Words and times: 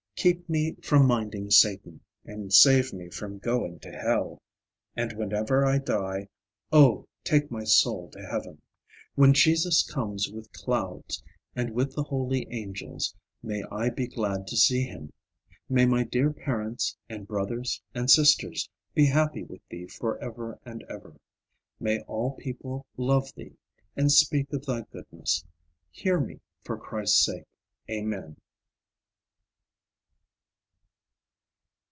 Keep 0.17 0.47
me 0.49 0.73
from 0.83 1.07
minding 1.07 1.49
Satan, 1.49 1.99
And 2.25 2.53
save 2.53 2.93
me 2.93 3.09
from 3.09 3.39
going 3.39 3.79
to 3.79 3.91
hell: 3.91 4.39
And 4.95 5.13
whenever 5.13 5.65
I 5.65 5.79
die, 5.79 6.27
O 6.71 7.07
take 7.23 7.49
my 7.49 7.63
soul 7.63 8.07
to 8.11 8.21
Heaven. 8.21 8.61
When 9.15 9.33
Jesus 9.33 9.81
comes 9.81 10.29
with 10.29 10.53
clouds, 10.53 11.23
And 11.55 11.71
with 11.71 11.95
the 11.95 12.03
holy 12.03 12.47
angels, 12.51 13.15
May 13.41 13.63
I 13.71 13.89
be 13.89 14.05
glad 14.05 14.45
to 14.49 14.55
see 14.57 14.83
Him. 14.83 15.11
May 15.67 15.87
my 15.87 16.03
dear 16.03 16.31
parents, 16.31 16.95
and 17.09 17.27
brothers, 17.27 17.81
and 17.95 18.07
sisters, 18.07 18.69
Be 18.93 19.07
happy 19.07 19.41
with 19.43 19.67
Thee 19.69 19.87
for 19.87 20.19
ever 20.23 20.59
and 20.63 20.83
ever. 20.83 21.15
May 21.79 21.99
all 22.01 22.33
people 22.35 22.85
love 22.95 23.33
Thee, 23.33 23.55
And 23.95 24.11
speak 24.11 24.53
of 24.53 24.67
thy 24.67 24.83
goodness. 24.91 25.43
Hear 25.89 26.19
me 26.19 26.41
for 26.63 26.77
Christ's 26.77 27.25
sake. 27.25 27.45
Amen. 27.89 28.35